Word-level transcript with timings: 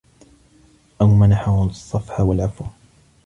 أَوْ 1.01 1.07
مَنَحَهُ 1.07 1.63
الصَّفْحَ 1.67 2.19
وَالْعَفْوَ 2.21 2.65